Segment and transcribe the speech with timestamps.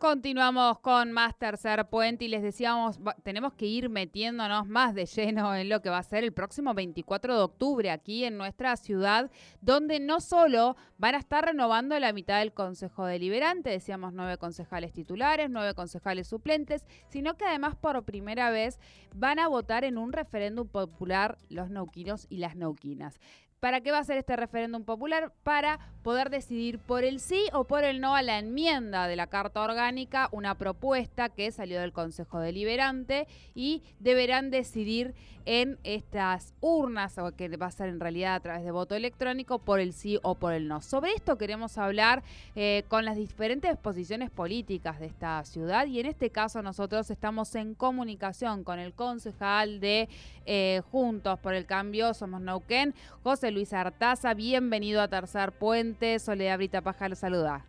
[0.00, 5.54] Continuamos con más tercer puente y les decíamos, tenemos que ir metiéndonos más de lleno
[5.54, 9.30] en lo que va a ser el próximo 24 de octubre aquí en nuestra ciudad,
[9.60, 14.94] donde no solo van a estar renovando la mitad del Consejo Deliberante, decíamos nueve concejales
[14.94, 18.80] titulares, nueve concejales suplentes, sino que además por primera vez
[19.14, 23.20] van a votar en un referéndum popular los nauquinos y las nauquinas.
[23.60, 25.34] ¿Para qué va a ser este referéndum popular?
[25.42, 29.26] Para poder decidir por el sí o por el no a la enmienda de la
[29.26, 35.14] Carta Orgánica, una propuesta que salió del Consejo Deliberante y deberán decidir
[35.46, 39.58] en estas urnas, o que va a ser en realidad a través de voto electrónico,
[39.58, 40.80] por el sí o por el no.
[40.80, 42.22] Sobre esto queremos hablar
[42.54, 47.54] eh, con las diferentes posiciones políticas de esta ciudad y en este caso nosotros estamos
[47.54, 50.08] en comunicación con el concejal de
[50.46, 54.34] eh, Juntos por el Cambio, Somos Nauquén, José Luis Artaza.
[54.34, 56.18] Bienvenido a Tercer Puente.
[56.18, 57.64] Soledad Brita Paja lo saluda.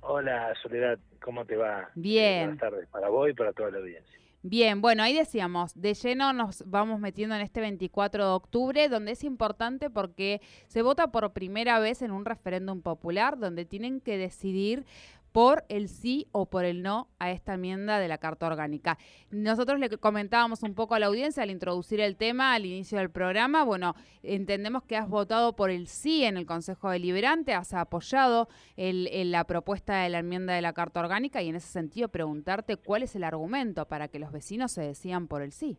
[0.00, 1.90] Hola Soledad, ¿cómo te va?
[1.94, 2.56] Bien.
[2.56, 4.18] Buenas tardes para vos y para toda la audiencia.
[4.44, 9.12] Bien, bueno, ahí decíamos, de lleno nos vamos metiendo en este 24 de octubre, donde
[9.12, 14.18] es importante porque se vota por primera vez en un referéndum popular, donde tienen que
[14.18, 14.84] decidir
[15.32, 18.98] por el sí o por el no a esta enmienda de la Carta Orgánica.
[19.30, 23.10] Nosotros le comentábamos un poco a la audiencia al introducir el tema al inicio del
[23.10, 23.64] programa.
[23.64, 29.44] Bueno, entendemos que has votado por el sí en el Consejo Deliberante, has apoyado la
[29.44, 33.16] propuesta de la enmienda de la Carta Orgánica y en ese sentido preguntarte cuál es
[33.16, 35.78] el argumento para que los vecinos se decían por el sí.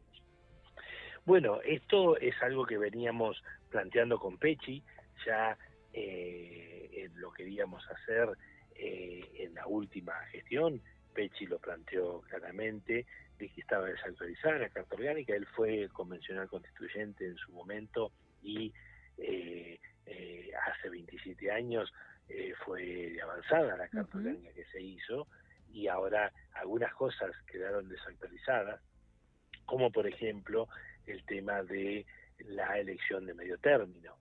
[1.26, 4.84] Bueno, esto es algo que veníamos planteando con Pechi,
[5.26, 5.58] ya
[5.94, 8.30] eh, lo queríamos hacer
[8.76, 10.82] eh, en la última gestión,
[11.14, 13.06] Pechi lo planteó claramente,
[13.38, 18.74] de que estaba desactualizada la Carta Orgánica, él fue convencional constituyente en su momento y
[19.18, 21.92] eh, eh, hace 27 años
[22.66, 25.28] fue avanzada la Carta Orgánica que se hizo
[25.72, 28.82] y ahora algunas cosas quedaron desactualizadas,
[29.66, 30.68] como por ejemplo
[31.06, 32.06] el tema de
[32.40, 34.18] la elección de medio término.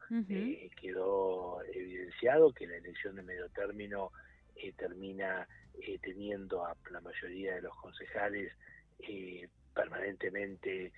[0.81, 4.13] quedó evidenciado que la elección de medio término
[4.57, 5.47] eh, termina
[5.81, 8.53] eh, teniendo a la mayoría de los concejales
[9.01, 10.93] eh, permanentemente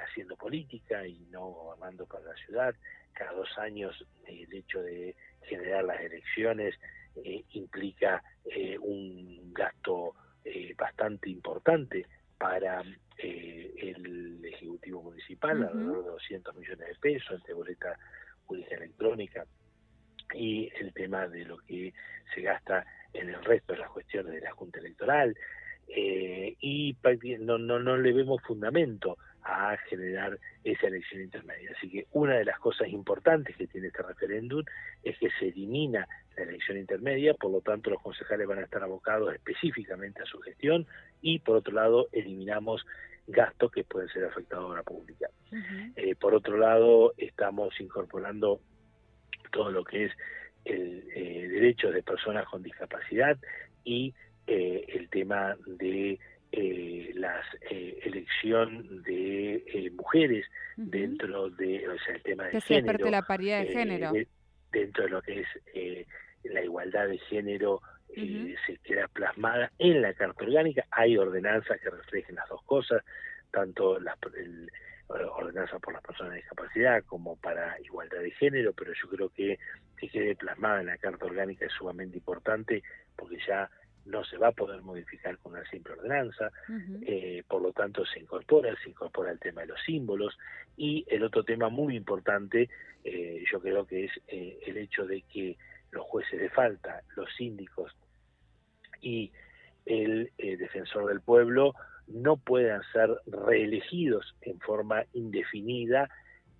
[0.00, 2.74] haciendo política y no gobernando para la ciudad.
[3.12, 6.76] Cada dos años el hecho de generar las elecciones
[7.50, 8.22] implica
[8.80, 10.14] un gasto
[10.78, 12.06] bastante importante
[12.38, 12.84] para
[13.18, 17.98] el Ejecutivo Municipal, alrededor de 200 millones de pesos entre boleta
[18.46, 19.46] pública electrónica
[20.34, 21.92] y el tema de lo que
[22.34, 25.36] se gasta en el resto de las cuestiones de la Junta Electoral
[25.88, 26.96] eh, y
[27.40, 31.70] no, no, no le vemos fundamento a generar esa elección intermedia.
[31.76, 34.64] Así que una de las cosas importantes que tiene este referéndum
[35.04, 38.82] es que se elimina la elección intermedia, por lo tanto los concejales van a estar
[38.82, 40.86] abocados específicamente a su gestión
[41.22, 42.84] y por otro lado eliminamos
[43.28, 45.28] gastos que pueden ser afectados a la pública.
[45.96, 48.60] Eh, por otro lado, estamos incorporando
[49.56, 50.12] todo lo que es
[50.66, 53.38] el eh, derecho de personas con discapacidad
[53.84, 54.12] y
[54.46, 56.18] eh, el tema de
[56.52, 57.40] eh, la
[57.70, 60.44] eh, elección de mujeres
[60.76, 63.04] dentro de, o sea, el tema de género.
[63.04, 64.12] de la paridad de género.
[64.70, 66.06] dentro de lo que es
[66.44, 67.80] la igualdad de género
[68.14, 70.86] se queda plasmada en la Carta Orgánica.
[70.90, 73.02] Hay ordenanzas que reflejen las dos cosas,
[73.56, 74.70] tanto las, el,
[75.08, 79.58] ordenanza por las personas de discapacidad como para igualdad de género, pero yo creo que
[79.96, 82.82] que quede plasmada en la Carta Orgánica es sumamente importante
[83.16, 83.70] porque ya
[84.04, 86.52] no se va a poder modificar con una simple ordenanza,
[87.00, 90.36] eh, por lo tanto se incorpora, se incorpora el tema de los símbolos.
[90.76, 92.68] Y el otro tema muy importante,
[93.02, 95.56] eh, yo creo que es eh, el hecho de que
[95.92, 97.96] los jueces de falta, los síndicos
[99.00, 99.32] y
[99.86, 101.74] el defensor del pueblo
[102.08, 106.08] no puedan ser reelegidos en forma indefinida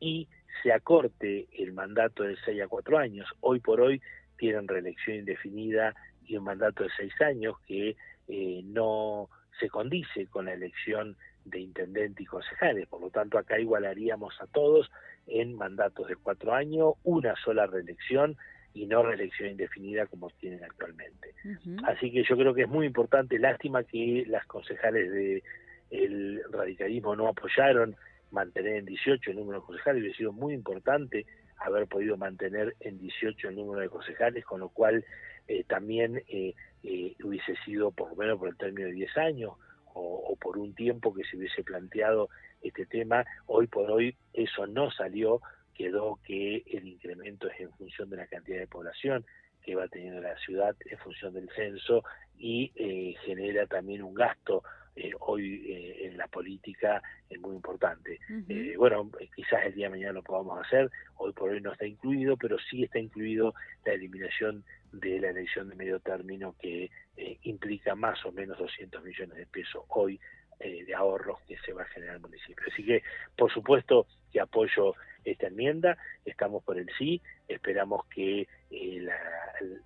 [0.01, 0.29] y
[0.63, 3.29] se acorte el mandato de 6 a 4 años.
[3.41, 4.01] Hoy por hoy
[4.37, 5.95] tienen reelección indefinida
[6.27, 7.97] y un mandato de 6 años que
[8.29, 9.29] eh, no
[9.61, 12.87] se condice con la elección de intendente y concejales.
[12.89, 14.91] Por lo tanto, acá igualaríamos a todos
[15.27, 18.37] en mandatos de 4 años, una sola reelección
[18.77, 21.35] y no reelección indefinida como tienen actualmente.
[21.85, 25.43] Así que yo creo que es muy importante, lástima que las concejales de
[25.91, 27.97] el radicalismo no apoyaron
[28.33, 31.25] mantener en 18 el número de concejales, hubiera sido muy importante
[31.59, 35.05] haber podido mantener en 18 el número de concejales, con lo cual
[35.49, 39.53] eh, también eh, eh, hubiese sido por lo menos por el término de 10 años,
[39.99, 42.29] o, por un tiempo que se hubiese planteado
[42.61, 45.41] este tema, hoy por hoy eso no salió,
[45.77, 49.25] quedó que el incremento es en función de la cantidad de población
[49.67, 52.05] que va teniendo la ciudad en función del censo
[52.39, 54.63] y eh, genera también un gasto
[54.95, 58.19] eh, hoy eh, en la política es muy importante.
[58.79, 62.37] bueno, quizás el día de mañana lo podamos hacer, hoy por hoy no está incluido,
[62.37, 63.53] pero sí está incluido
[63.85, 66.91] la eliminación de la elección de medio término que
[67.43, 70.19] implica más o menos 200 millones de pesos hoy
[70.59, 72.65] de ahorros que se va a generar el municipio.
[72.73, 73.03] Así que,
[73.37, 74.95] por supuesto, que apoyo
[75.25, 79.19] esta enmienda, estamos por el sí, esperamos que la,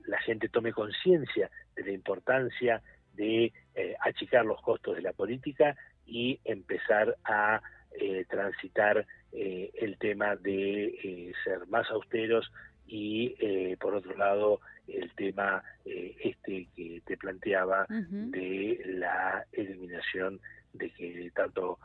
[0.06, 2.82] la gente tome conciencia de la importancia
[3.14, 5.76] de eh, achicar los costos de la política
[6.06, 7.61] y empezar a
[7.93, 12.50] eh, transitar eh, el tema de ser más austeros
[12.87, 13.37] y
[13.76, 20.40] por otro lado el tema este que te planteaba de la eliminación
[20.72, 21.78] de que tanto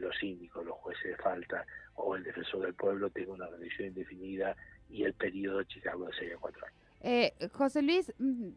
[0.00, 1.64] los síndicos, los jueces de falta
[1.94, 4.56] o el defensor del pueblo tenga una revisión indefinida
[4.90, 6.78] y el periodo de Chicago de 6 a 4 años.
[7.04, 8.50] Eh, José Luis, mm,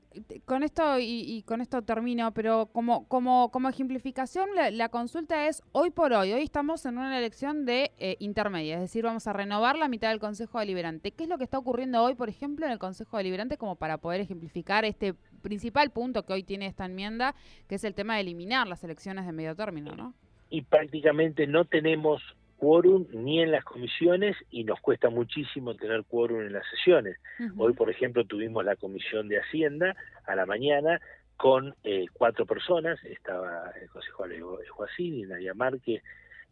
[0.45, 5.89] con esto y, con esto termino, pero como, como, como ejemplificación, la, consulta es hoy
[5.89, 6.31] por hoy.
[6.31, 10.09] Hoy estamos en una elección de eh, intermedia, es decir, vamos a renovar la mitad
[10.09, 11.09] del Consejo Deliberante.
[11.09, 13.97] ¿Qué es lo que está ocurriendo hoy, por ejemplo, en el Consejo Deliberante como para
[13.97, 17.33] poder ejemplificar este principal punto que hoy tiene esta enmienda,
[17.67, 20.13] que es el tema de eliminar las elecciones de medio término, ¿no?
[20.51, 22.21] Y prácticamente no tenemos
[22.57, 27.17] quórum ni en las comisiones y nos cuesta muchísimo tener quórum en las sesiones.
[27.57, 30.99] Hoy, por ejemplo, tuvimos la comisión de Hacienda a la mañana
[31.37, 34.25] con eh, cuatro personas, estaba el Consejo
[34.69, 36.01] Joacín, Nadia Márquez,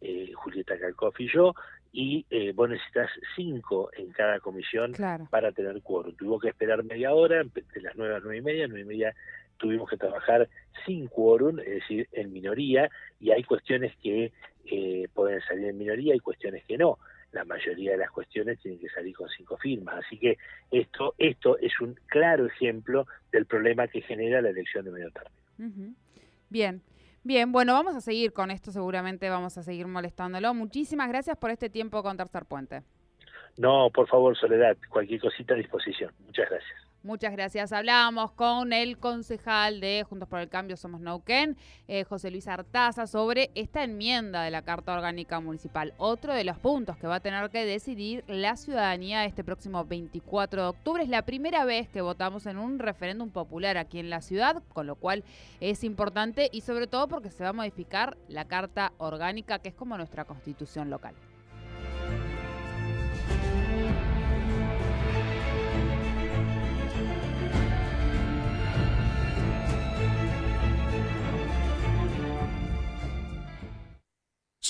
[0.00, 1.54] eh, Julieta Calcoff y yo,
[1.92, 4.92] y eh, vos necesitas cinco en cada comisión
[5.30, 6.14] para tener quórum.
[6.16, 9.14] Tuvo que esperar media hora, de las nueve a nueve y media, nueve y media
[9.56, 10.48] tuvimos que trabajar
[10.84, 12.90] sin quórum, es decir, en minoría,
[13.20, 14.32] y hay cuestiones que
[14.70, 16.98] eh, pueden salir en minoría y cuestiones que no.
[17.32, 20.04] La mayoría de las cuestiones tienen que salir con cinco firmas.
[20.04, 20.38] Así que
[20.70, 25.94] esto, esto es un claro ejemplo del problema que genera la elección de medio término.
[26.48, 26.82] Bien.
[27.24, 30.52] Bien, bueno, vamos a seguir con esto, seguramente vamos a seguir molestándolo.
[30.52, 32.82] Muchísimas gracias por este tiempo con Tercer Puente.
[33.56, 36.12] No, por favor, Soledad, cualquier cosita a disposición.
[36.26, 36.83] Muchas gracias.
[37.04, 37.70] Muchas gracias.
[37.74, 41.54] Hablábamos con el concejal de Juntos por el Cambio Somos Neuquén,
[41.86, 45.92] eh, José Luis Artaza, sobre esta enmienda de la Carta Orgánica Municipal.
[45.98, 50.62] Otro de los puntos que va a tener que decidir la ciudadanía este próximo 24
[50.62, 51.02] de octubre.
[51.02, 54.86] Es la primera vez que votamos en un referéndum popular aquí en la ciudad, con
[54.86, 55.24] lo cual
[55.60, 59.74] es importante y sobre todo porque se va a modificar la Carta Orgánica, que es
[59.74, 61.14] como nuestra constitución local.